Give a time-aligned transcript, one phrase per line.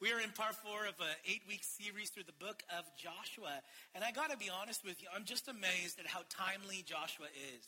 [0.00, 3.60] We are in part four of an eight week series through the book of Joshua.
[3.94, 7.28] And I got to be honest with you, I'm just amazed at how timely Joshua
[7.28, 7.64] is.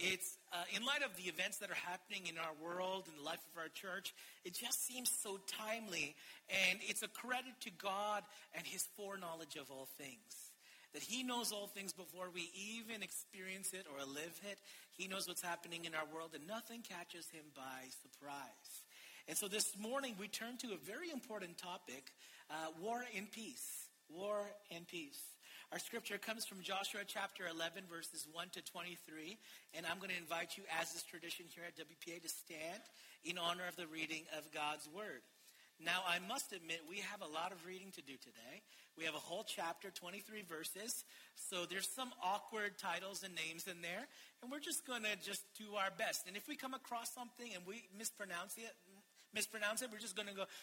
[0.00, 3.22] It's uh, in light of the events that are happening in our world, in the
[3.22, 6.16] life of our church, it just seems so timely.
[6.48, 8.24] And it's a credit to God
[8.56, 10.56] and his foreknowledge of all things.
[10.94, 14.56] That he knows all things before we even experience it or live it.
[14.96, 18.85] He knows what's happening in our world, and nothing catches him by surprise.
[19.28, 22.12] And so this morning we turn to a very important topic
[22.48, 23.88] uh, war and peace.
[24.08, 24.38] War
[24.70, 25.18] and peace.
[25.72, 29.36] Our scripture comes from Joshua chapter 11, verses 1 to 23.
[29.74, 32.82] And I'm going to invite you, as is tradition here at WPA, to stand
[33.24, 35.26] in honor of the reading of God's word.
[35.82, 38.62] Now, I must admit, we have a lot of reading to do today.
[38.96, 41.04] We have a whole chapter, 23 verses.
[41.34, 44.08] So there's some awkward titles and names in there.
[44.40, 46.26] And we're just going to just do our best.
[46.26, 48.72] And if we come across something and we mispronounce it,
[49.36, 50.44] mispronounce it, we're just going to go.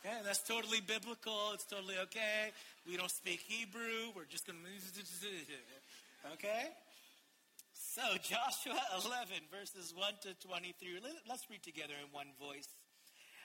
[0.00, 1.52] Okay, that's totally biblical.
[1.52, 2.56] It's totally okay.
[2.88, 4.16] We don't speak Hebrew.
[4.16, 6.32] We're just going to.
[6.32, 6.72] Okay?
[7.74, 11.00] So, Joshua 11, verses 1 to 23.
[11.28, 12.68] Let's read together in one voice.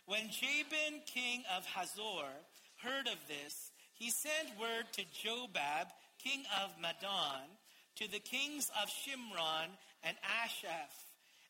[0.06, 2.32] When Jabin, king of Hazor,
[2.82, 5.92] heard of this, he sent word to Jobab,
[6.24, 7.52] king of Madon,
[7.98, 10.94] to the kings of Shimron and Ashaph,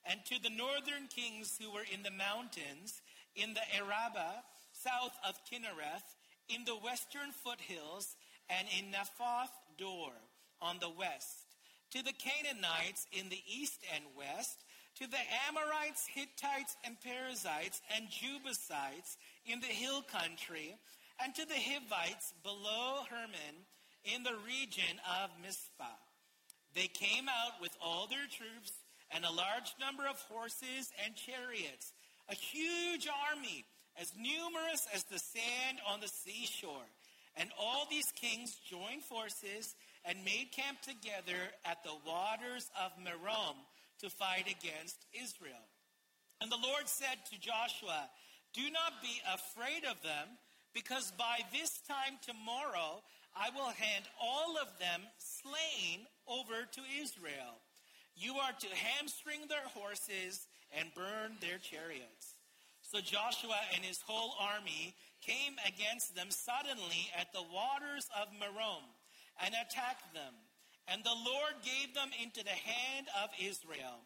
[0.06, 3.02] and to the northern kings who were in the mountains,
[3.36, 6.16] in the Arabah, south of Kinnereth,
[6.50, 8.16] in the western foothills,
[8.50, 10.12] and in Naphoth Dor
[10.62, 11.46] on the west,
[11.92, 14.64] to the Canaanites in the east and west,
[15.00, 20.78] to the Amorites, Hittites, and Perizzites, and Jebusites in the hill country,
[21.24, 23.66] and to the Hivites below Hermon
[24.04, 26.00] in the region of Mizpah.
[26.76, 28.72] They came out with all their troops
[29.12, 31.94] and a large number of horses and chariots,
[32.30, 33.66] a huge army,
[34.00, 36.90] as numerous as the sand on the seashore.
[37.38, 39.76] And all these kings joined forces
[40.06, 43.56] and made camp together at the waters of Merom
[44.00, 45.66] to fight against Israel.
[46.42, 48.10] And the Lord said to Joshua,
[48.54, 50.38] Do not be afraid of them,
[50.74, 53.02] because by this time tomorrow
[53.36, 57.60] I will hand all of them slain over to Israel.
[58.16, 62.36] You are to hamstring their horses and burn their chariots.
[62.82, 68.86] So Joshua and his whole army came against them suddenly at the waters of Merom
[69.44, 70.34] and attacked them.
[70.88, 74.06] And the Lord gave them into the hand of Israel.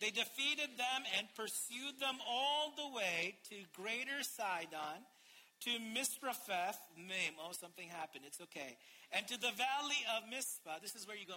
[0.00, 5.04] They defeated them and pursued them all the way to greater Sidon,
[5.68, 7.36] to Misrephoth Maim.
[7.38, 8.24] Oh, something happened.
[8.26, 8.76] It's okay.
[9.12, 10.80] And to the valley of Mizpah.
[10.82, 11.36] This is where you go.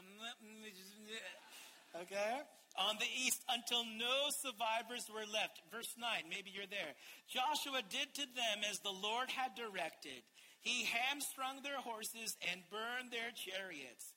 [2.02, 2.42] Okay?
[2.78, 5.62] On the east until no survivors were left.
[5.74, 6.94] Verse 9, maybe you're there.
[7.26, 10.22] Joshua did to them as the Lord had directed.
[10.62, 14.14] He hamstrung their horses and burned their chariots.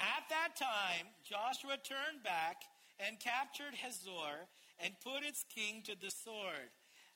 [0.00, 2.62] At that time, Joshua turned back
[2.96, 4.48] and captured Hazor
[4.80, 6.72] and put its king to the sword.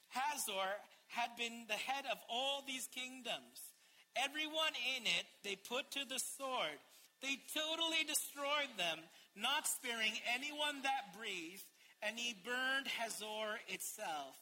[0.08, 0.76] Hazor
[1.08, 3.72] had been the head of all these kingdoms.
[4.16, 6.76] Everyone in it they put to the sword.
[7.22, 8.98] They totally destroyed them
[9.36, 11.64] not sparing anyone that breathed,
[12.02, 14.36] and he burned Hazor itself.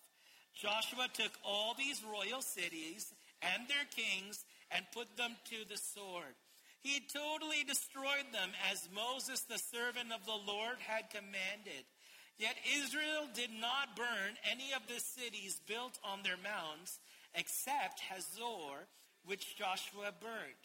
[0.54, 3.12] Joshua took all these royal cities
[3.42, 6.34] and their kings and put them to the sword.
[6.80, 11.84] He totally destroyed them as Moses, the servant of the Lord, had commanded.
[12.38, 16.98] Yet Israel did not burn any of the cities built on their mounds
[17.34, 18.88] except Hazor,
[19.26, 20.64] which Joshua burned.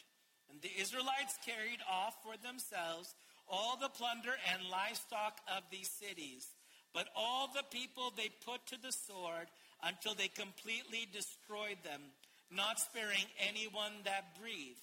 [0.49, 3.13] And the Israelites carried off for themselves
[3.47, 6.47] all the plunder and livestock of these cities.
[6.93, 9.47] But all the people they put to the sword
[9.83, 12.01] until they completely destroyed them,
[12.49, 14.79] not sparing anyone that breathed.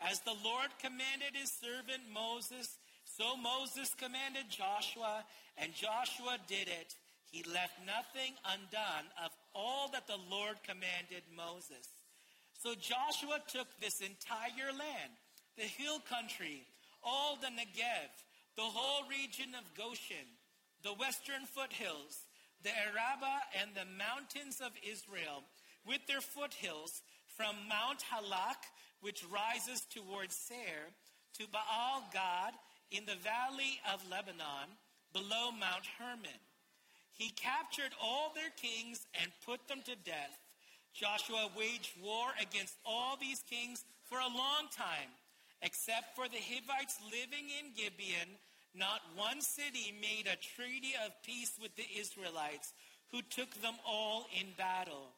[0.00, 5.24] As the Lord commanded his servant Moses, so Moses commanded Joshua,
[5.58, 6.96] and Joshua did it.
[7.30, 11.86] He left nothing undone of all that the Lord commanded Moses.
[12.62, 15.12] So Joshua took this entire land,
[15.56, 16.64] the hill country,
[17.02, 18.10] all the Negev,
[18.56, 20.26] the whole region of Goshen,
[20.82, 22.26] the western foothills,
[22.62, 25.44] the Arabah and the mountains of Israel,
[25.86, 28.68] with their foothills from Mount Halak,
[29.00, 30.92] which rises towards Seir,
[31.38, 32.52] to Baal Gad
[32.90, 34.76] in the valley of Lebanon,
[35.12, 36.40] below Mount Hermon.
[37.12, 40.38] He captured all their kings and put them to death.
[40.92, 45.10] Joshua waged war against all these kings for a long time.
[45.62, 48.38] Except for the Hivites living in Gibeon,
[48.74, 52.72] not one city made a treaty of peace with the Israelites,
[53.10, 55.10] who took them all in battle.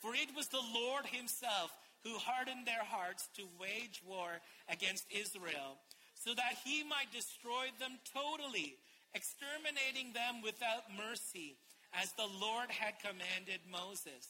[0.00, 1.70] For it was the Lord himself
[2.02, 5.80] who hardened their hearts to wage war against Israel,
[6.14, 8.76] so that he might destroy them totally,
[9.14, 11.56] exterminating them without mercy,
[11.92, 14.28] as the Lord had commanded Moses.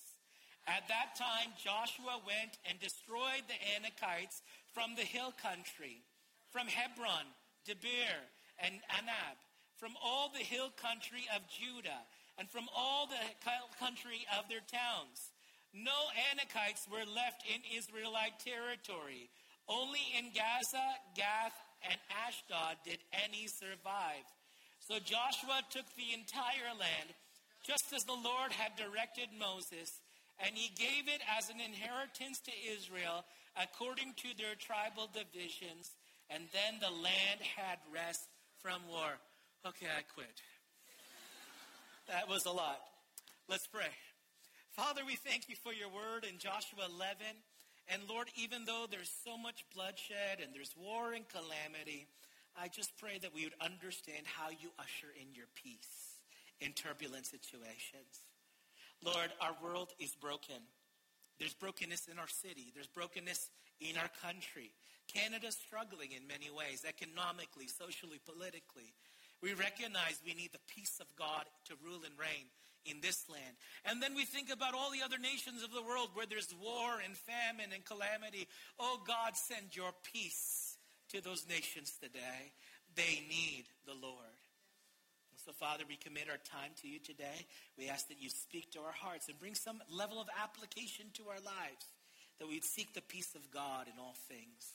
[0.66, 4.40] At that time, Joshua went and destroyed the Anakites
[4.74, 6.02] from the hill country,
[6.50, 7.26] from Hebron,
[7.66, 8.18] Debir,
[8.58, 9.38] and Anab,
[9.78, 12.02] from all the hill country of Judah,
[12.36, 13.22] and from all the
[13.78, 15.30] country of their towns
[15.74, 19.28] no Anakites were left in Israelite territory.
[19.66, 20.86] Only in Gaza,
[21.16, 24.22] Gath, and Ashdod did any survive.
[24.78, 27.10] So Joshua took the entire land,
[27.66, 29.98] just as the Lord had directed Moses,
[30.38, 33.24] and he gave it as an inheritance to Israel
[33.56, 35.90] according to their tribal divisions.
[36.30, 38.28] And then the land had rest
[38.62, 39.18] from war.
[39.66, 40.40] Okay, I quit.
[42.08, 42.80] That was a lot.
[43.48, 43.92] Let's pray.
[44.72, 47.16] Father, we thank you for your word in Joshua 11.
[47.88, 52.08] And Lord, even though there's so much bloodshed and there's war and calamity,
[52.56, 56.20] I just pray that we would understand how you usher in your peace
[56.60, 58.24] in turbulent situations.
[59.04, 60.56] Lord, our world is broken.
[61.38, 62.72] There's brokenness in our city.
[62.74, 63.50] There's brokenness
[63.80, 64.72] in our country.
[65.12, 68.94] Canada's struggling in many ways, economically, socially, politically.
[69.42, 72.48] We recognize we need the peace of God to rule and reign
[72.86, 73.56] in this land.
[73.84, 77.00] And then we think about all the other nations of the world where there's war
[77.04, 78.48] and famine and calamity.
[78.78, 80.76] Oh God, send your peace
[81.10, 82.52] to those nations today.
[82.94, 84.33] They need the Lord.
[85.44, 87.44] So, Father, we commit our time to you today.
[87.76, 91.28] We ask that you speak to our hearts and bring some level of application to
[91.28, 91.84] our lives,
[92.40, 94.72] that we'd seek the peace of God in all things.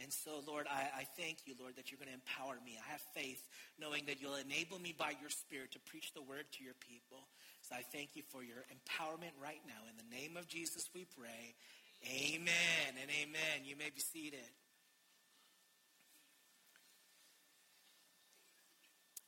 [0.00, 2.80] And so, Lord, I, I, thank you, Lord, that you're going to empower me.
[2.80, 3.44] I have faith
[3.76, 7.28] knowing that you'll enable me by your Spirit to preach the word to your people.
[7.60, 9.84] So I thank you for your empowerment right now.
[9.88, 11.56] In the name of Jesus, we pray.
[12.04, 13.64] Amen and amen.
[13.64, 14.48] You may be seated.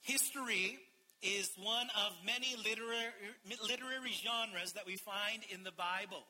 [0.08, 0.78] History
[1.20, 3.12] is one of many literary,
[3.60, 6.24] literary genres that we find in the Bible.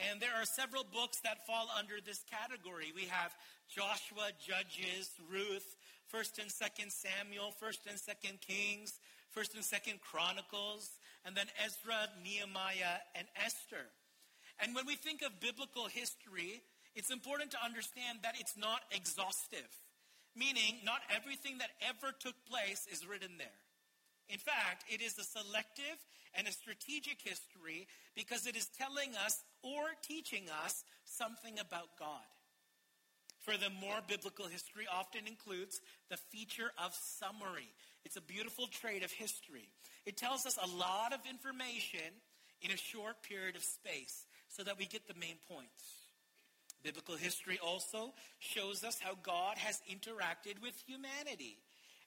[0.00, 2.88] And there are several books that fall under this category.
[2.96, 3.36] We have
[3.68, 5.76] Joshua, Judges, Ruth,
[6.08, 8.96] 1st and 2nd Samuel, 1st and 2nd Kings,
[9.36, 10.88] 1st and 2nd Chronicles,
[11.26, 13.92] and then Ezra, Nehemiah, and Esther.
[14.58, 16.62] And when we think of biblical history,
[16.96, 19.68] it's important to understand that it's not exhaustive,
[20.36, 23.60] meaning not everything that ever took place is written there.
[24.28, 25.98] In fact, it is a selective
[26.34, 32.24] and a strategic history because it is telling us or teaching us something about God.
[33.40, 37.68] Furthermore, biblical history often includes the feature of summary.
[38.04, 39.68] It's a beautiful trait of history.
[40.06, 42.22] It tells us a lot of information
[42.62, 46.01] in a short period of space so that we get the main points.
[46.82, 51.58] Biblical history also shows us how God has interacted with humanity.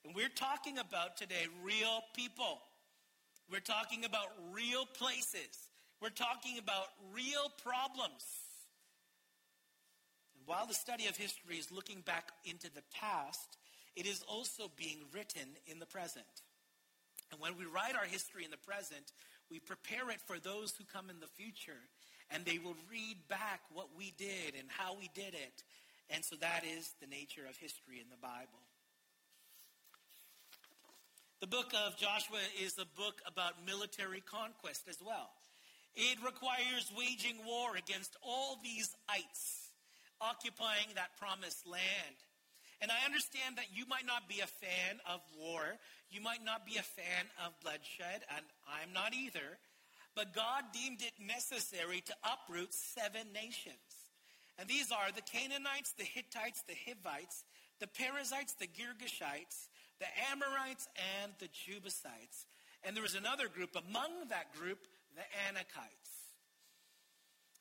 [0.03, 2.61] And we're talking about today real people.
[3.49, 5.69] We're talking about real places.
[6.01, 8.25] We're talking about real problems.
[10.35, 13.57] And while the study of history is looking back into the past,
[13.95, 16.25] it is also being written in the present.
[17.31, 19.13] And when we write our history in the present,
[19.49, 21.79] we prepare it for those who come in the future.
[22.31, 25.63] And they will read back what we did and how we did it.
[26.09, 28.61] And so that is the nature of history in the Bible.
[31.41, 35.29] The book of Joshua is a book about military conquest as well.
[35.95, 39.69] It requires waging war against all these ites,
[40.19, 42.17] occupying that promised land.
[42.81, 45.77] And I understand that you might not be a fan of war.
[46.09, 49.57] You might not be a fan of bloodshed, and I'm not either.
[50.15, 53.75] But God deemed it necessary to uproot seven nations.
[54.57, 57.43] And these are the Canaanites, the Hittites, the Hivites,
[57.79, 59.67] the Perizzites, the Girgashites,
[59.99, 60.87] the Amorites,
[61.21, 62.45] and the Jebusites.
[62.83, 64.79] And there was another group, among that group,
[65.15, 66.15] the Anakites.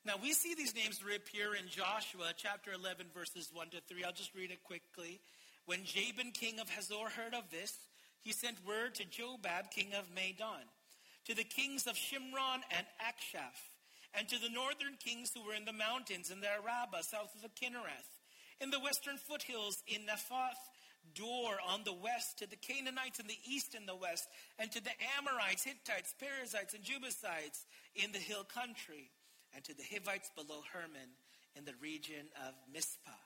[0.05, 4.03] Now, we see these names reappear in Joshua chapter 11, verses 1 to 3.
[4.03, 5.19] I'll just read it quickly.
[5.65, 7.73] When Jabin, king of Hazor, heard of this,
[8.21, 10.63] he sent word to Jobab, king of Madon,
[11.25, 13.59] to the kings of Shimron and Akshaph,
[14.13, 17.41] and to the northern kings who were in the mountains in the Arabah, south of
[17.41, 18.09] the Kinnereth,
[18.61, 20.61] in the western foothills in Naphoth,
[21.13, 24.27] Dor on the west, to the Canaanites in the east and the west,
[24.57, 27.65] and to the Amorites, Hittites, Perizzites, and Jebusites
[27.95, 29.11] in the hill country
[29.53, 31.15] and to the Hivites below Hermon
[31.55, 33.24] in the region of Mizpah.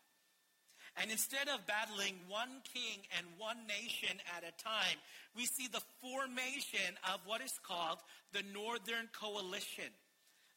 [1.01, 4.98] And instead of battling one king and one nation at a time,
[5.36, 8.00] we see the formation of what is called
[8.34, 9.91] the Northern Coalition.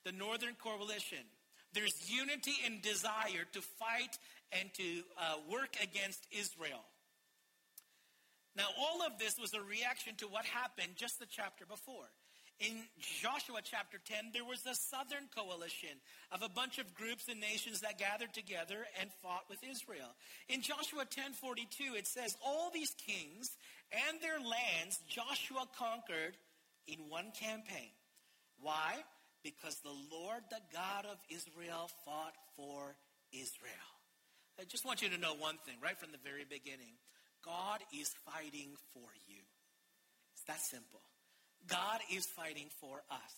[0.04, 1.22] the Northern Coalition.
[1.72, 4.18] There's unity and desire to fight
[4.50, 6.84] and to uh, work against Israel.
[8.56, 12.10] Now, all of this was a reaction to what happened just the chapter before.
[12.60, 17.40] In Joshua chapter 10, there was a southern coalition of a bunch of groups and
[17.40, 20.14] nations that gathered together and fought with Israel.
[20.48, 23.56] In Joshua 10:42, it says, "All these kings
[23.90, 26.38] and their lands Joshua conquered
[26.86, 27.92] in one campaign."
[28.58, 29.04] Why?
[29.42, 32.96] Because the Lord, the God of Israel, fought for
[33.32, 34.00] Israel.
[34.58, 36.96] I just want you to know one thing right from the very beginning.
[37.40, 39.42] God is fighting for you.
[40.34, 41.02] It's that simple.
[41.68, 43.34] God is fighting for us.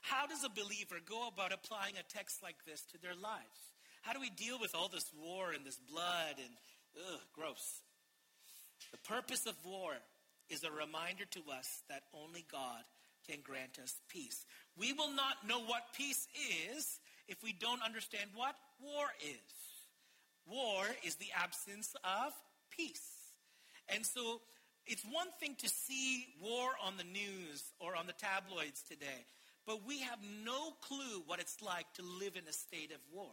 [0.00, 3.74] How does a believer go about applying a text like this to their lives?
[4.02, 6.54] How do we deal with all this war and this blood and
[6.96, 7.80] ugh, gross?
[8.92, 9.92] The purpose of war
[10.48, 12.84] is a reminder to us that only God
[13.28, 14.46] can grant us peace.
[14.78, 16.26] We will not know what peace
[16.72, 19.54] is if we don't understand what war is.
[20.46, 22.32] War is the absence of
[22.70, 23.32] peace.
[23.88, 24.40] And so
[24.88, 29.26] it's one thing to see war on the news or on the tabloids today,
[29.66, 33.30] but we have no clue what it's like to live in a state of war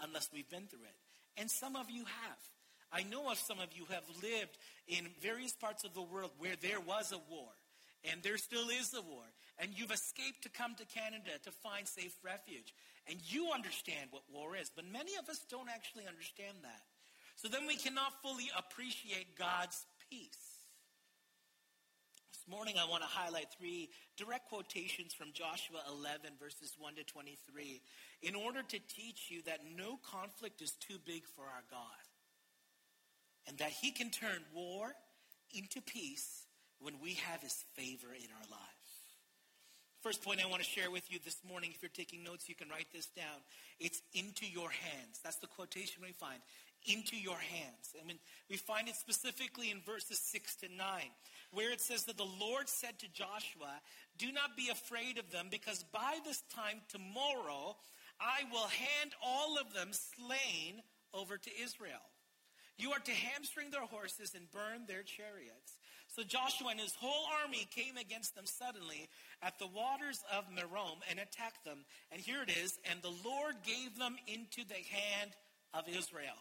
[0.00, 0.96] unless we've been through it.
[1.40, 2.38] And some of you have.
[2.92, 6.56] I know of some of you have lived in various parts of the world where
[6.60, 7.48] there was a war,
[8.10, 9.24] and there still is a war,
[9.58, 12.72] and you've escaped to come to Canada to find safe refuge.
[13.08, 16.82] And you understand what war is, but many of us don't actually understand that.
[17.36, 20.47] So then we cannot fully appreciate God's peace.
[22.50, 27.82] Morning I want to highlight three direct quotations from Joshua 11, verses 1 to 23,
[28.22, 32.00] in order to teach you that no conflict is too big for our God,
[33.46, 34.94] and that He can turn war
[35.54, 36.46] into peace
[36.80, 38.88] when we have His favor in our lives.
[40.00, 42.54] First point I want to share with you this morning, if you're taking notes, you
[42.54, 43.44] can write this down.
[43.78, 45.20] It's into your hands.
[45.22, 46.40] That's the quotation we find
[46.86, 47.94] into your hands.
[48.00, 50.78] I mean, we find it specifically in verses 6 to 9,
[51.52, 53.80] where it says that the Lord said to Joshua,
[54.18, 57.76] Do not be afraid of them, because by this time tomorrow
[58.20, 60.82] I will hand all of them slain
[61.14, 62.02] over to Israel.
[62.76, 65.78] You are to hamstring their horses and burn their chariots.
[66.06, 69.08] So Joshua and his whole army came against them suddenly
[69.42, 71.84] at the waters of Merom and attacked them.
[72.10, 75.32] And here it is, and the Lord gave them into the hand
[75.74, 76.38] of Israel.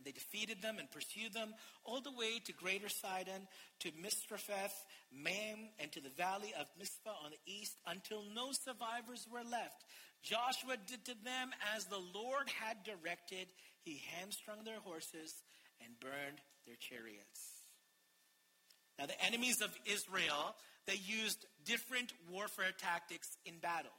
[0.00, 1.52] And they defeated them and pursued them
[1.84, 3.46] all the way to Greater Sidon,
[3.80, 4.72] to Misrephoth,
[5.12, 9.84] Maim, and to the valley of Mizpah on the east, until no survivors were left.
[10.22, 13.48] Joshua did to them as the Lord had directed.
[13.82, 15.34] He hamstrung their horses
[15.84, 17.60] and burned their chariots.
[18.98, 23.92] Now, the enemies of Israel, they used different warfare tactics in battle.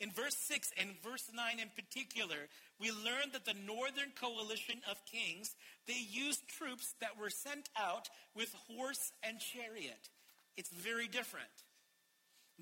[0.00, 5.04] In verse 6 and verse 9 in particular, we learn that the northern coalition of
[5.06, 10.08] kings, they used troops that were sent out with horse and chariot.
[10.56, 11.46] It's very different.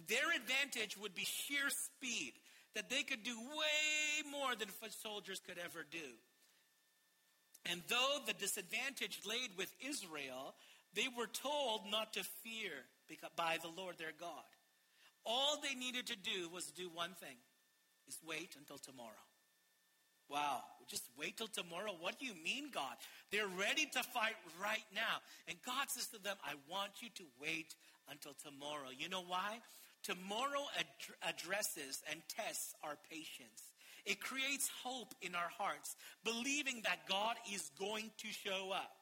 [0.08, 2.32] Their advantage would be sheer speed,
[2.74, 6.16] that they could do way more than foot soldiers could ever do.
[7.70, 10.54] And though the disadvantage laid with Israel,
[10.94, 12.72] they were told not to fear
[13.36, 14.44] by the Lord their God.
[15.26, 17.36] All they needed to do was do one thing,
[18.06, 19.26] is wait until tomorrow.
[20.28, 21.92] Wow, just wait till tomorrow.
[22.00, 22.96] What do you mean, God?
[23.30, 25.22] They're ready to fight right now.
[25.46, 27.74] And God says to them, I want you to wait
[28.10, 28.88] until tomorrow.
[28.96, 29.58] You know why?
[30.02, 33.70] Tomorrow ad- addresses and tests our patience.
[34.04, 38.95] It creates hope in our hearts, believing that God is going to show up.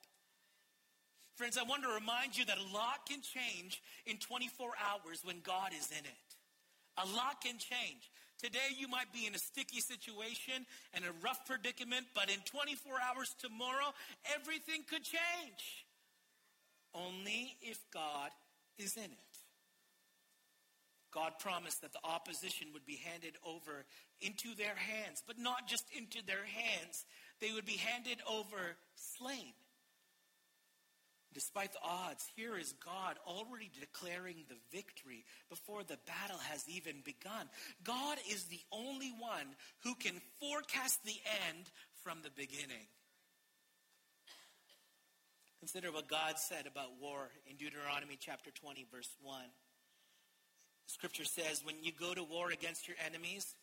[1.37, 5.41] Friends, I want to remind you that a lot can change in 24 hours when
[5.43, 6.29] God is in it.
[6.97, 8.11] A lot can change.
[8.39, 12.93] Today you might be in a sticky situation and a rough predicament, but in 24
[13.03, 13.93] hours tomorrow,
[14.33, 15.87] everything could change.
[16.95, 18.31] Only if God
[18.79, 19.35] is in it.
[21.11, 23.85] God promised that the opposition would be handed over
[24.21, 27.05] into their hands, but not just into their hands,
[27.41, 29.55] they would be handed over slain.
[31.35, 37.03] Despite the odds, here is God already declaring the victory before the battle has even
[37.05, 37.49] begun.
[37.83, 41.71] God is the only one who can forecast the end
[42.05, 42.87] from the beginning.
[45.59, 49.41] Consider what God said about war in Deuteronomy chapter 20, verse 1.
[50.87, 53.57] Scripture says, When you go to war against your enemies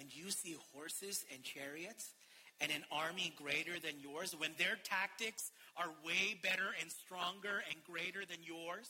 [0.00, 2.14] and you see horses and chariots
[2.60, 7.82] and an army greater than yours, when their tactics are way better and stronger and
[7.84, 8.88] greater than yours,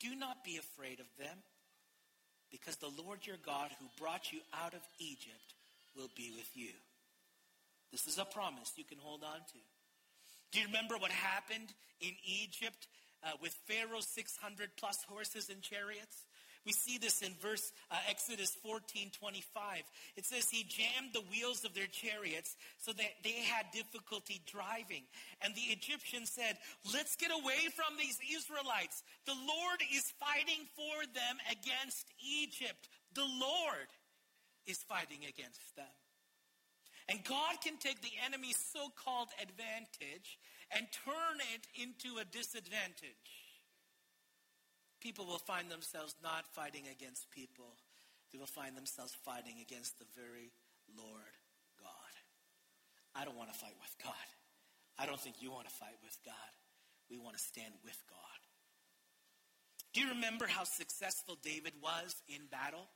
[0.00, 1.38] do not be afraid of them.
[2.50, 5.54] because the Lord your God who brought you out of Egypt
[5.96, 6.70] will be with you.
[7.90, 9.60] This is a promise you can hold on to.
[10.52, 12.86] Do you remember what happened in Egypt
[13.24, 16.24] uh, with Pharaoh's 600 plus horses and chariots?
[16.66, 19.82] We see this in verse uh, Exodus 14 25.
[20.16, 25.06] It says, He jammed the wheels of their chariots so that they had difficulty driving.
[25.40, 26.58] And the Egyptians said,
[26.92, 29.04] Let's get away from these Israelites.
[29.26, 32.88] The Lord is fighting for them against Egypt.
[33.14, 33.86] The Lord
[34.66, 35.94] is fighting against them.
[37.08, 40.38] And God can take the enemy's so called advantage
[40.74, 43.45] and turn it into a disadvantage
[45.06, 47.78] people will find themselves not fighting against people.
[48.32, 50.50] They will find themselves fighting against the very
[50.98, 51.34] Lord
[51.78, 52.14] God.
[53.14, 54.26] I don't want to fight with God.
[54.98, 56.50] I don't think you want to fight with God.
[57.08, 58.40] We want to stand with God.
[59.94, 62.88] Do you remember how successful David was in battle?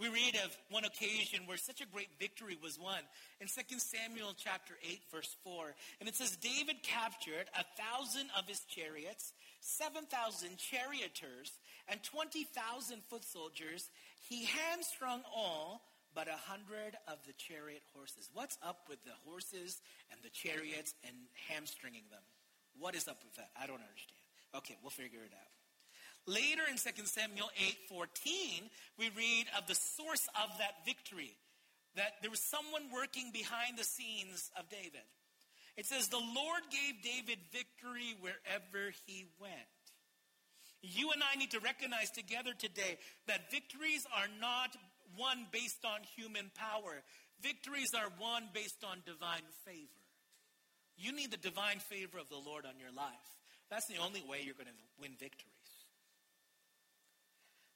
[0.00, 2.98] We read of one occasion where such a great victory was won
[3.40, 5.72] in 2 Samuel chapter 8 verse 4.
[6.00, 9.32] And it says David captured a thousand of his chariots
[9.64, 11.52] 7,000 charioteers
[11.88, 13.88] and 20,000 foot soldiers.
[14.28, 15.82] He hamstrung all
[16.14, 18.30] but a hundred of the chariot horses.
[18.32, 19.80] What's up with the horses
[20.12, 21.16] and the chariots and
[21.48, 22.22] hamstringing them?
[22.78, 23.50] What is up with that?
[23.58, 24.22] I don't understand.
[24.54, 25.50] Okay, we'll figure it out.
[26.26, 27.50] Later in 2 Samuel
[27.90, 31.36] 8:14, we read of the source of that victory.
[31.96, 35.04] That there was someone working behind the scenes of David.
[35.76, 38.92] It says, The Lord gave David victory wherever.
[40.94, 44.76] You and I need to recognize together today that victories are not
[45.18, 47.02] won based on human power.
[47.42, 50.00] Victories are won based on divine favor.
[50.96, 53.28] You need the divine favor of the Lord on your life.
[53.70, 55.50] That's the only way you're going to win victories.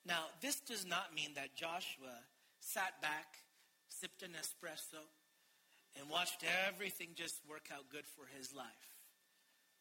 [0.06, 2.22] Now, this does not mean that Joshua
[2.60, 3.36] sat back,
[3.88, 5.02] sipped an espresso,
[5.98, 8.64] and watched everything just work out good for his life.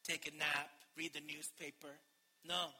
[0.04, 1.93] Take a nap, read the newspaper.
[2.43, 2.73] No.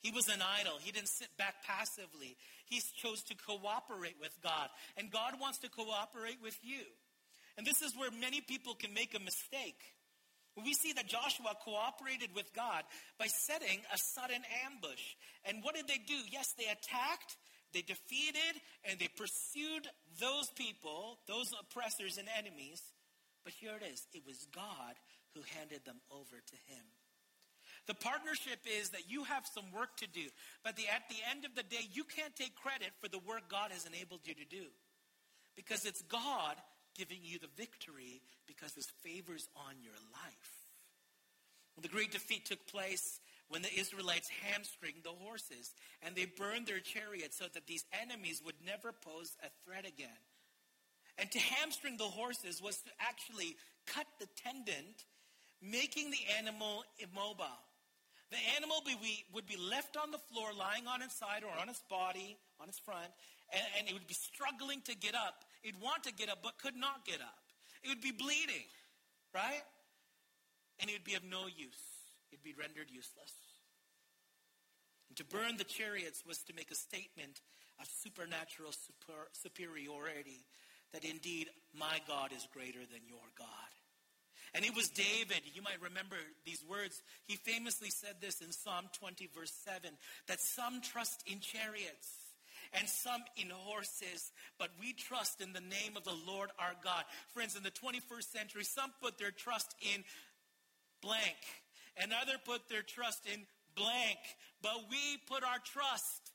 [0.00, 0.78] He was an idol.
[0.80, 2.36] He didn't sit back passively.
[2.66, 4.68] He chose to cooperate with God.
[4.96, 6.84] And God wants to cooperate with you.
[7.56, 9.80] And this is where many people can make a mistake.
[10.56, 12.84] We see that Joshua cooperated with God
[13.18, 15.16] by setting a sudden ambush.
[15.44, 16.16] And what did they do?
[16.32, 17.36] Yes, they attacked,
[17.74, 18.56] they defeated
[18.88, 22.80] and they pursued those people, those oppressors and enemies.
[23.44, 24.96] But here it is it was God
[25.34, 26.84] who handed them over to him.
[27.86, 30.26] The partnership is that you have some work to do,
[30.64, 33.48] but the, at the end of the day, you can't take credit for the work
[33.48, 34.66] God has enabled you to do.
[35.54, 36.56] Because it's God
[36.96, 40.52] giving you the victory because his favor's on your life.
[41.80, 46.80] The great defeat took place, when the Israelites hamstringed the horses and they burned their
[46.80, 50.22] chariots so that these enemies would never pose a threat again.
[51.18, 54.84] And to hamstring the horses was to actually cut the tendon,
[55.62, 57.62] making the animal immobile.
[58.30, 58.82] The animal
[59.32, 62.68] would be left on the floor, lying on its side or on its body, on
[62.68, 63.06] its front,
[63.52, 65.44] and, and it would be struggling to get up.
[65.62, 67.38] It'd want to get up, but could not get up.
[67.84, 68.66] It would be bleeding,
[69.32, 69.62] right?
[70.80, 71.96] And it would be of no use
[72.36, 73.32] it'd be rendered useless.
[75.08, 77.40] And to burn the chariots was to make a statement
[77.80, 80.44] of supernatural super, superiority
[80.92, 83.70] that indeed my God is greater than your God.
[84.54, 87.02] And it was David, you might remember these words.
[87.26, 89.90] He famously said this in Psalm 20, verse 7
[90.28, 92.26] that some trust in chariots
[92.72, 97.04] and some in horses, but we trust in the name of the Lord our God.
[97.32, 100.02] Friends, in the 21st century, some put their trust in
[101.02, 101.36] blank
[101.96, 103.40] and other put their trust in
[103.74, 104.18] blank.
[104.62, 106.32] But we put our trust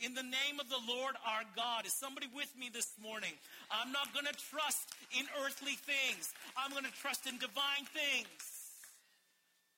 [0.00, 1.86] in the name of the Lord our God.
[1.86, 3.32] Is somebody with me this morning?
[3.70, 6.32] I'm not going to trust in earthly things.
[6.56, 8.42] I'm going to trust in divine things.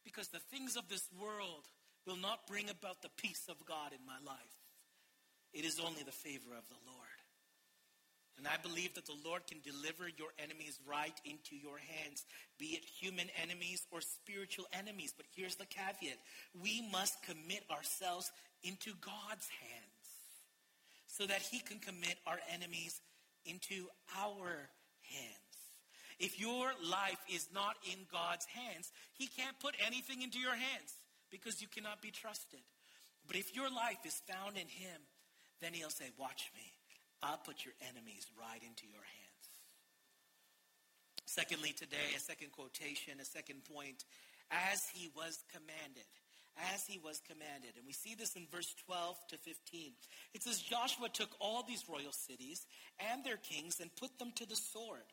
[0.04, 1.66] Because the things of this world
[2.06, 4.56] will not bring about the peace of God in my life.
[5.52, 7.18] It is only the favor of the Lord.
[8.38, 12.24] And I believe that the Lord can deliver your enemies right into your hands,
[12.58, 15.12] be it human enemies or spiritual enemies.
[15.14, 16.18] But here's the caveat
[16.60, 18.32] we must commit ourselves
[18.64, 19.91] into God's hands
[21.12, 23.00] so that He can commit our enemies
[23.44, 24.70] into our
[25.12, 25.52] hands.
[26.18, 30.96] If your life is not in God's hands, He can't put anything into your hands
[31.30, 32.60] because you cannot be trusted.
[33.26, 35.00] But if your life is found in Him,
[35.60, 36.72] then He'll say, Watch me.
[37.22, 39.32] I'll put your enemies right into your hands.
[41.26, 44.04] Secondly, today, a second quotation, a second point.
[44.50, 46.04] As he was commanded.
[46.72, 47.76] As he was commanded.
[47.76, 49.92] And we see this in verse 12 to 15.
[50.34, 52.66] It says, Joshua took all these royal cities
[53.12, 55.08] and their kings and put them to the sword.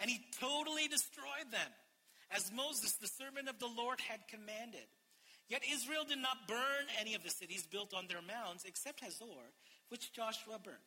[0.00, 1.70] And he totally destroyed them,
[2.30, 4.88] as Moses, the servant of the Lord, had commanded.
[5.48, 9.50] Yet Israel did not burn any of the cities built on their mounds, except Hazor,
[9.88, 10.78] which Joshua burned.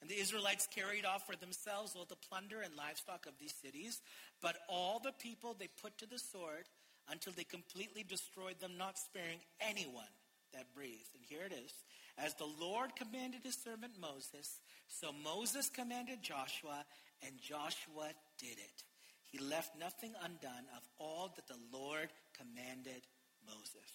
[0.00, 4.00] And the Israelites carried off for themselves all the plunder and livestock of these cities,
[4.40, 6.64] but all the people they put to the sword
[7.10, 10.12] until they completely destroyed them, not sparing anyone
[10.52, 11.10] that breathed.
[11.14, 11.72] And here it is.
[12.18, 16.84] As the Lord commanded his servant Moses, so Moses commanded Joshua,
[17.26, 18.82] and Joshua did it.
[19.30, 23.02] He left nothing undone of all that the Lord commanded
[23.46, 23.90] Moses.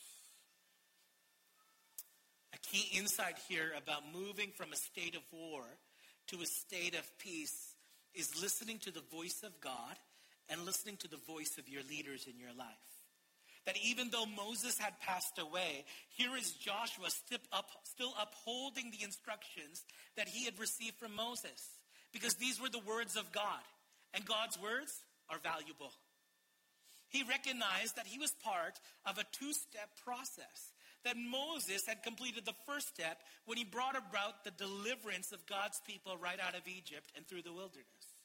[2.53, 5.63] A key insight here about moving from a state of war
[6.27, 7.75] to a state of peace
[8.15, 9.95] is listening to the voice of God
[10.49, 12.96] and listening to the voice of your leaders in your life.
[13.67, 19.83] That even though Moses had passed away, here is Joshua still upholding the instructions
[20.15, 21.75] that he had received from Moses.
[22.13, 23.61] Because these were the words of God,
[24.13, 25.91] and God's words are valuable.
[27.09, 30.71] He recognized that he was part of a two step process
[31.03, 35.81] that Moses had completed the first step when he brought about the deliverance of God's
[35.85, 38.15] people right out of Egypt and through the wilderness.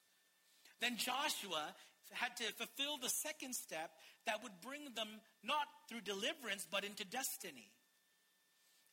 [0.81, 1.75] Then Joshua
[2.13, 3.91] had to fulfill the second step
[4.27, 5.09] that would bring them
[5.43, 7.71] not through deliverance but into destiny.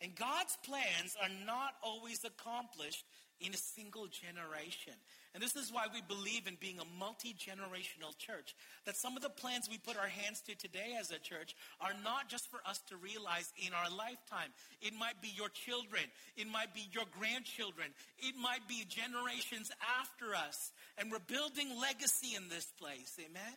[0.02, 3.04] And God's plans are not always accomplished
[3.40, 4.94] in a single generation.
[5.34, 8.56] And this is why we believe in being a multi generational church.
[8.86, 11.94] That some of the plans we put our hands to today as a church are
[12.04, 14.50] not just for us to realize in our lifetime.
[14.82, 16.04] It might be your children,
[16.36, 19.72] it might be your grandchildren, it might be generations
[20.02, 20.72] after us.
[20.98, 23.16] And we're building legacy in this place.
[23.20, 23.56] Amen?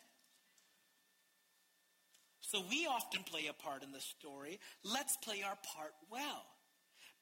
[2.40, 4.60] So we often play a part in the story.
[4.84, 6.44] Let's play our part well.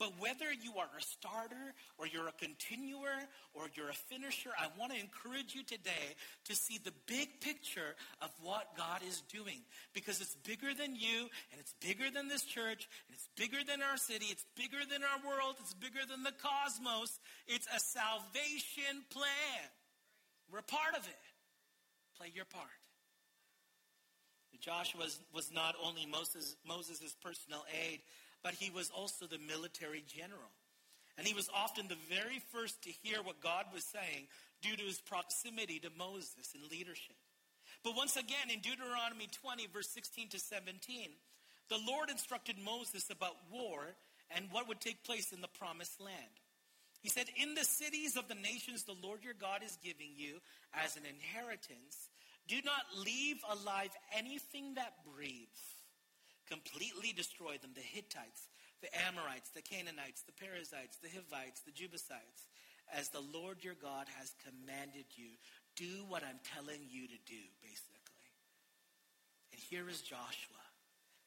[0.01, 3.13] But whether you are a starter or you're a continuer
[3.53, 7.95] or you're a finisher, I want to encourage you today to see the big picture
[8.23, 9.61] of what God is doing
[9.93, 13.83] because it's bigger than you and it's bigger than this church and it's bigger than
[13.83, 14.25] our city.
[14.31, 15.57] It's bigger than our world.
[15.61, 17.21] It's bigger than the cosmos.
[17.47, 19.69] It's a salvation plan.
[20.51, 21.25] We're a part of it.
[22.17, 22.73] Play your part.
[24.61, 28.01] Joshua was, not only Moses' Moses' personal aide,
[28.43, 30.51] but he was also the military general.
[31.19, 34.27] And he was often the very first to hear what God was saying
[34.63, 37.17] due to his proximity to Moses in leadership.
[37.85, 41.09] But once again, in Deuteronomy 20, verse 16 to 17,
[41.69, 43.95] the Lord instructed Moses about war
[44.35, 46.41] and what would take place in the promised land.
[47.01, 50.41] He said, In the cities of the nations the Lord your God is giving you
[50.75, 52.11] as an inheritance,
[52.49, 55.80] do not leave alive anything that breathes
[56.51, 58.51] completely destroy them the Hittites,
[58.83, 62.51] the Amorites, the Canaanites, the Perizzites, the Hivites, the Jebusites,
[62.93, 65.31] as the Lord your God has commanded you.
[65.77, 68.27] Do what I'm telling you to do, basically.
[69.53, 70.65] And here is Joshua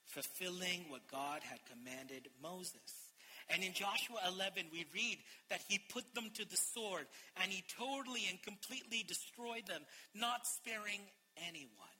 [0.07, 3.09] fulfilling what God had commanded Moses.
[3.49, 5.17] And in Joshua 11, we read
[5.49, 7.05] that he put them to the sword
[7.41, 9.81] and he totally and completely destroyed them,
[10.13, 11.01] not sparing
[11.49, 11.97] anyone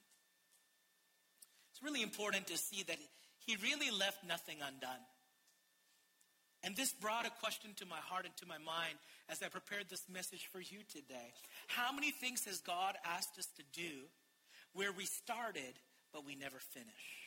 [1.70, 2.98] It's really important to see that
[3.46, 5.04] he really left nothing undone.
[6.62, 8.96] And this brought a question to my heart and to my mind
[9.28, 11.34] as I prepared this message for you today.
[11.66, 14.08] How many things has God asked us to do
[14.72, 15.78] where we started,
[16.12, 17.23] but we never finished?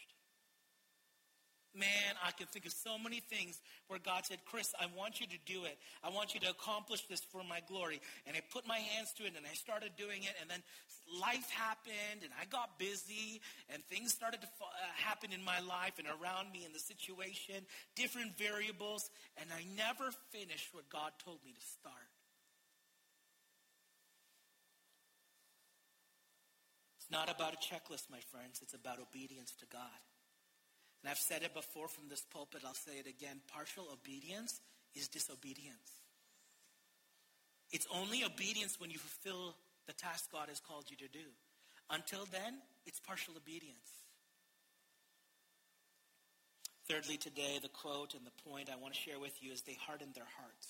[1.78, 5.28] Man, I can think of so many things where God said, Chris, I want you
[5.28, 5.78] to do it.
[6.04, 8.02] I want you to accomplish this for my glory.
[8.26, 10.34] And I put my hands to it and I started doing it.
[10.42, 10.64] And then
[11.22, 16.02] life happened and I got busy and things started to uh, happen in my life
[16.02, 17.62] and around me in the situation,
[17.96, 19.12] different variables.
[19.38, 22.10] And I never finished what God told me to start.
[26.98, 28.66] It's not about a checklist, my friends.
[28.66, 30.02] It's about obedience to God.
[31.08, 33.40] And I've said it before from this pulpit, I'll say it again.
[33.48, 34.60] Partial obedience
[34.94, 36.04] is disobedience.
[37.72, 39.56] It's only obedience when you fulfill
[39.88, 41.32] the task God has called you to do.
[41.90, 44.04] Until then, it's partial obedience.
[46.90, 49.78] Thirdly, today, the quote and the point I want to share with you is they
[49.80, 50.68] hardened their hearts.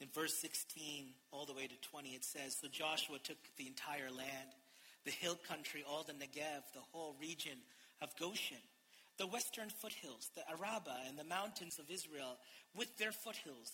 [0.00, 4.12] In verse 16 all the way to 20, it says So Joshua took the entire
[4.16, 4.54] land,
[5.04, 7.58] the hill country, all the Negev, the whole region
[8.00, 8.62] of Goshen
[9.20, 12.38] the western foothills, the Arabah, and the mountains of Israel
[12.74, 13.70] with their foothills,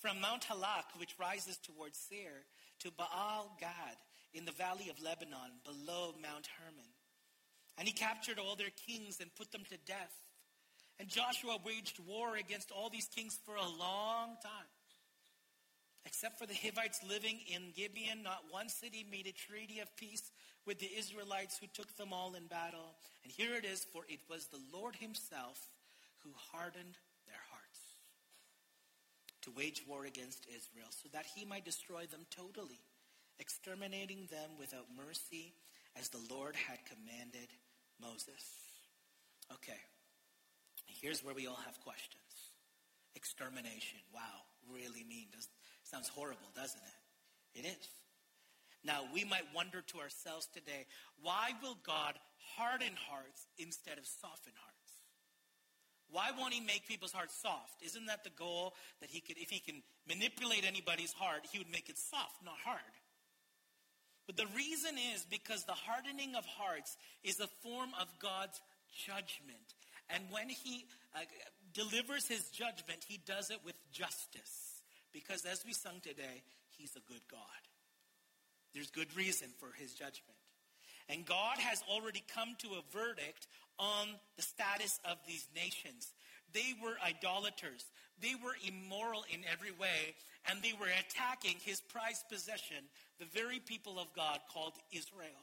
[0.00, 2.42] from Mount Halak, which rises towards Seir,
[2.80, 3.96] to Baal Gad
[4.34, 6.90] in the valley of Lebanon, below Mount Hermon.
[7.78, 10.16] And he captured all their kings and put them to death.
[10.98, 14.61] And Joshua waged war against all these kings for a long time.
[16.22, 20.30] Except for the Hivites living in Gibeon, not one city made a treaty of peace
[20.64, 22.94] with the Israelites who took them all in battle.
[23.24, 25.58] And here it is, for it was the Lord himself
[26.22, 26.94] who hardened
[27.26, 27.80] their hearts
[29.42, 32.78] to wage war against Israel so that he might destroy them totally,
[33.40, 35.54] exterminating them without mercy
[35.98, 37.50] as the Lord had commanded
[38.00, 38.46] Moses.
[39.52, 39.82] Okay,
[40.86, 42.22] here's where we all have questions.
[43.16, 45.26] Extermination, wow, really mean.
[45.34, 45.48] Does,
[45.92, 47.60] sounds horrible, doesn't it?
[47.60, 47.88] It is.
[48.84, 50.86] Now, we might wonder to ourselves today,
[51.20, 52.14] why will God
[52.56, 54.72] harden hearts instead of soften hearts?
[56.10, 57.82] Why won't he make people's hearts soft?
[57.82, 61.70] Isn't that the goal that he could, if he can manipulate anybody's heart, he would
[61.70, 62.80] make it soft, not hard?
[64.26, 68.60] But the reason is because the hardening of hearts is a form of God's
[69.06, 69.74] judgment.
[70.10, 71.20] And when he uh,
[71.72, 74.71] delivers his judgment, he does it with justice.
[75.12, 76.42] Because as we sung today,
[76.76, 77.40] he's a good God.
[78.74, 80.38] There's good reason for his judgment.
[81.08, 83.46] And God has already come to a verdict
[83.78, 86.12] on the status of these nations.
[86.52, 87.84] They were idolaters.
[88.20, 90.14] They were immoral in every way,
[90.48, 92.84] and they were attacking his prized possession,
[93.18, 95.42] the very people of God called Israel.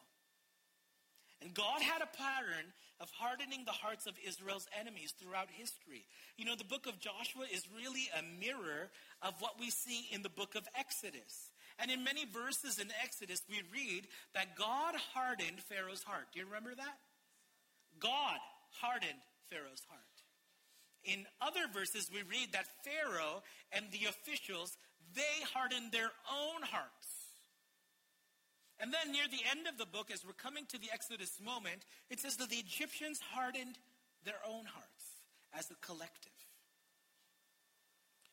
[1.41, 6.06] And God had a pattern of hardening the hearts of Israel's enemies throughout history.
[6.38, 10.21] You know, the book of Joshua is really a mirror of what we see in
[10.21, 11.52] the book of Exodus.
[11.80, 16.28] And in many verses in Exodus, we read that God hardened Pharaoh's heart.
[16.34, 16.97] Do you remember that?
[17.99, 18.38] God
[18.82, 20.04] hardened Pharaoh's heart.
[21.06, 24.75] In other verses, we read that Pharaoh and the officials,
[25.15, 27.18] they hardened their own hearts.
[28.80, 31.84] And then near the end of the book, as we're coming to the Exodus moment,
[32.10, 33.78] it says that the Egyptians hardened
[34.24, 35.06] their own hearts
[35.54, 36.32] as a collective.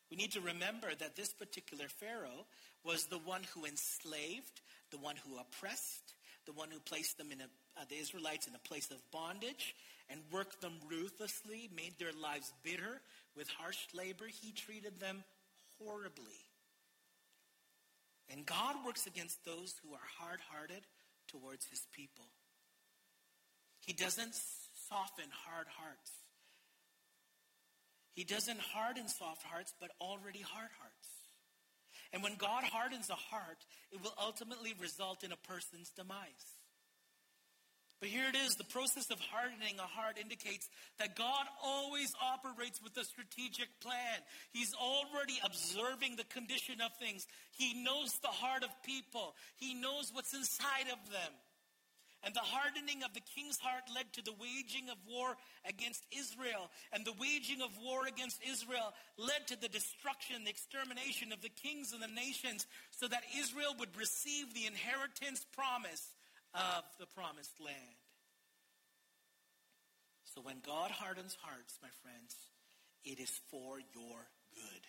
[0.09, 2.47] We need to remember that this particular Pharaoh
[2.85, 6.13] was the one who enslaved, the one who oppressed,
[6.45, 9.75] the one who placed them in a, uh, the Israelites in a place of bondage
[10.09, 13.01] and worked them ruthlessly, made their lives bitter
[13.35, 14.27] with harsh labor.
[14.27, 15.25] He treated them
[15.83, 16.46] horribly.
[18.29, 20.83] And God works against those who are hard hearted
[21.27, 22.25] towards his people.
[23.79, 24.35] He doesn't
[24.89, 26.11] soften hard hearts.
[28.13, 31.07] He doesn't harden soft hearts, but already hard hearts.
[32.11, 36.56] And when God hardens a heart, it will ultimately result in a person's demise.
[37.99, 42.79] But here it is the process of hardening a heart indicates that God always operates
[42.81, 44.21] with a strategic plan.
[44.51, 50.11] He's already observing the condition of things, He knows the heart of people, He knows
[50.13, 51.33] what's inside of them.
[52.23, 55.37] And the hardening of the king's heart led to the waging of war
[55.69, 56.69] against Israel.
[56.91, 61.53] And the waging of war against Israel led to the destruction, the extermination of the
[61.53, 66.16] kings and the nations, so that Israel would receive the inheritance promise
[66.57, 68.01] of the promised land.
[70.33, 72.35] So when God hardens hearts, my friends,
[73.05, 74.17] it is for your
[74.53, 74.83] good.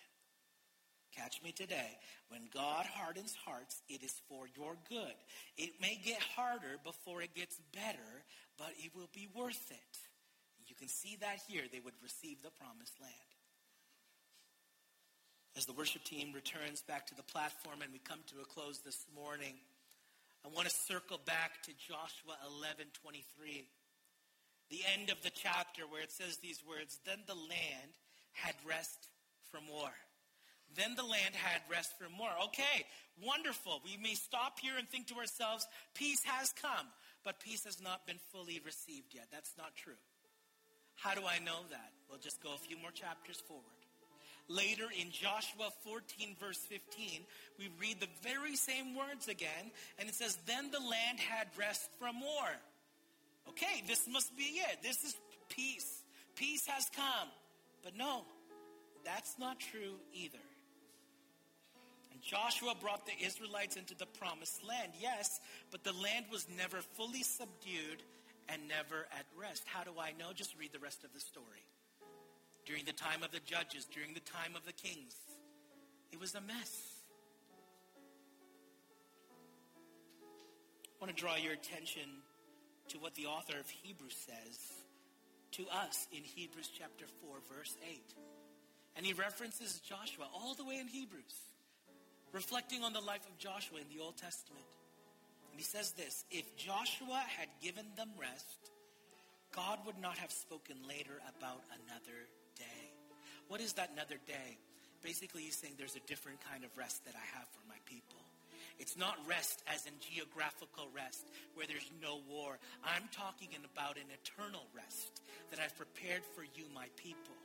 [1.15, 1.97] Catch me today.
[2.29, 5.15] When God hardens hearts, it is for your good.
[5.57, 8.23] It may get harder before it gets better,
[8.57, 9.97] but it will be worth it.
[10.67, 11.63] You can see that here.
[11.71, 13.13] They would receive the promised land.
[15.57, 18.79] As the worship team returns back to the platform and we come to a close
[18.85, 19.55] this morning,
[20.45, 23.67] I want to circle back to Joshua 11 23.
[24.69, 27.91] The end of the chapter where it says these words Then the land
[28.33, 29.09] had rest
[29.51, 29.91] from war.
[30.75, 32.29] Then the land had rest from war.
[32.45, 32.85] Okay,
[33.25, 33.81] wonderful.
[33.83, 36.87] We may stop here and think to ourselves, peace has come,
[37.25, 39.27] but peace has not been fully received yet.
[39.31, 39.97] That's not true.
[40.95, 41.91] How do I know that?
[42.07, 43.78] We'll just go a few more chapters forward.
[44.49, 47.21] Later in Joshua 14, verse 15,
[47.59, 51.87] we read the very same words again, and it says, Then the land had rest
[51.99, 52.49] from war.
[53.49, 54.81] Okay, this must be it.
[54.81, 55.15] This is
[55.49, 56.01] peace.
[56.35, 57.29] Peace has come.
[57.83, 58.23] But no,
[59.05, 60.39] that's not true either.
[62.11, 66.77] And Joshua brought the Israelites into the promised land, yes, but the land was never
[66.97, 68.01] fully subdued
[68.49, 69.63] and never at rest.
[69.67, 70.33] How do I know?
[70.33, 71.65] Just read the rest of the story.
[72.69, 75.15] During the time of the judges, during the time of the kings,
[76.11, 77.01] it was a mess.
[80.85, 82.21] I want to draw your attention
[82.89, 84.59] to what the author of Hebrews says
[85.53, 88.03] to us in Hebrews chapter 4, verse 8.
[88.95, 91.33] And he references Joshua all the way in Hebrews
[92.33, 94.65] reflecting on the life of Joshua in the Old Testament.
[95.49, 98.69] And he says this If Joshua had given them rest,
[99.55, 102.29] God would not have spoken later about another.
[103.49, 104.61] What is that another day?
[105.01, 108.21] Basically, he's saying there's a different kind of rest that I have for my people.
[108.77, 112.59] It's not rest as in geographical rest where there's no war.
[112.85, 117.35] I'm talking about an eternal rest that I've prepared for you, my people.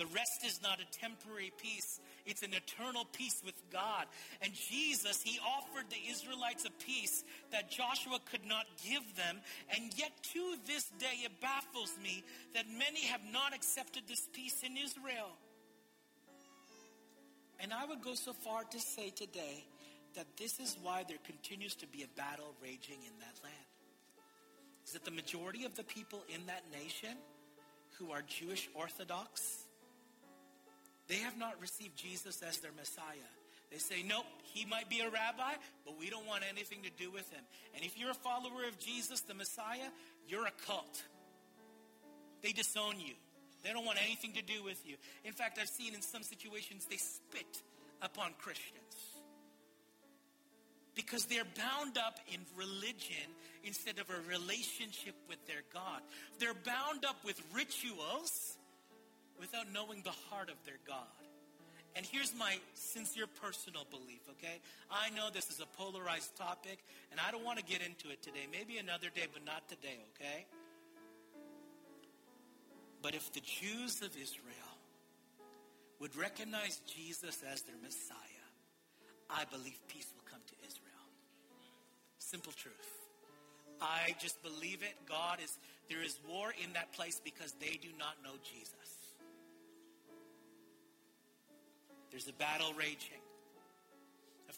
[0.00, 2.00] The rest is not a temporary peace.
[2.24, 4.06] It's an eternal peace with God.
[4.40, 9.36] And Jesus, He offered the Israelites a peace that Joshua could not give them.
[9.76, 14.62] And yet to this day, it baffles me that many have not accepted this peace
[14.62, 15.36] in Israel.
[17.60, 19.66] And I would go so far to say today
[20.16, 23.68] that this is why there continues to be a battle raging in that land.
[24.86, 27.18] Is that the majority of the people in that nation
[27.98, 29.66] who are Jewish Orthodox,
[31.10, 33.30] they have not received Jesus as their Messiah.
[33.72, 37.10] They say, nope, he might be a rabbi, but we don't want anything to do
[37.10, 37.42] with him.
[37.74, 39.90] And if you're a follower of Jesus, the Messiah,
[40.28, 41.02] you're a cult.
[42.42, 43.14] They disown you.
[43.64, 44.96] They don't want anything to do with you.
[45.24, 47.62] In fact, I've seen in some situations they spit
[48.00, 48.94] upon Christians
[50.94, 56.00] because they're bound up in religion instead of a relationship with their God.
[56.38, 58.56] They're bound up with rituals
[59.40, 61.08] without knowing the heart of their God.
[61.96, 64.60] And here's my sincere personal belief, okay?
[64.90, 66.78] I know this is a polarized topic,
[67.10, 68.46] and I don't want to get into it today.
[68.52, 70.46] Maybe another day, but not today, okay?
[73.02, 74.74] But if the Jews of Israel
[75.98, 78.46] would recognize Jesus as their Messiah,
[79.28, 81.06] I believe peace will come to Israel.
[82.18, 82.74] Simple truth.
[83.80, 84.94] I just believe it.
[85.08, 88.79] God is, there is war in that place because they do not know Jesus.
[92.10, 93.22] There's a battle raging.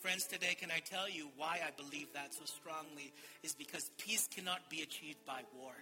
[0.01, 3.13] friends, today, can I tell you why I believe that so strongly?
[3.43, 5.73] Is because peace cannot be achieved by war.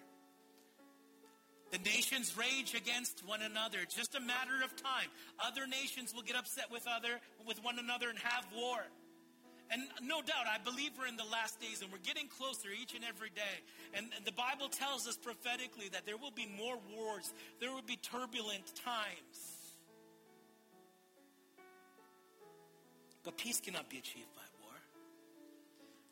[1.70, 3.78] The nations rage against one another.
[3.80, 5.06] It's just a matter of time.
[5.38, 8.80] Other nations will get upset with other with one another and have war.
[9.70, 12.96] And no doubt, I believe we're in the last days and we're getting closer each
[12.96, 13.62] and every day.
[13.94, 17.96] And the Bible tells us prophetically that there will be more wars, there will be
[17.96, 19.59] turbulent times.
[23.30, 24.74] But peace cannot be achieved by war.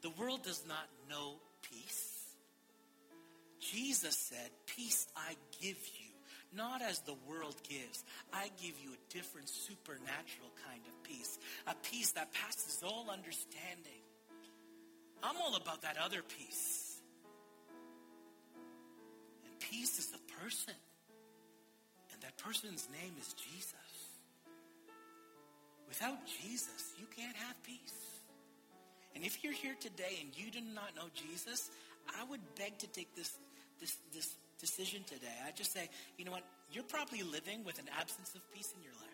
[0.02, 2.12] The world does not know peace.
[3.59, 6.12] Jesus said, Peace I give you,
[6.57, 8.04] not as the world gives.
[8.33, 14.04] I give you a different supernatural kind of peace, a peace that passes all understanding.
[15.20, 17.00] I'm all about that other peace.
[19.44, 20.74] And peace is a person,
[22.12, 24.08] and that person's name is Jesus.
[25.88, 28.20] Without Jesus, you can't have peace.
[29.14, 31.70] And if you're here today and you do not know Jesus,
[32.18, 33.33] I would beg to take this
[33.81, 36.42] this, this decision today, I just say, you know what?
[36.72, 39.09] You're probably living with an absence of peace in your life.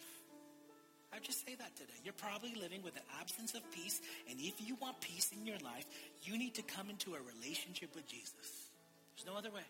[1.13, 1.95] I just say that today.
[2.03, 5.59] You're probably living with an absence of peace, and if you want peace in your
[5.59, 5.87] life,
[6.23, 8.71] you need to come into a relationship with Jesus.
[9.15, 9.67] There's no other way.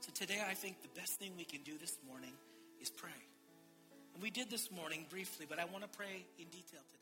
[0.00, 2.32] So today, I think the best thing we can do this morning
[2.80, 3.10] is pray.
[4.14, 7.01] And we did this morning briefly, but I want to pray in detail today.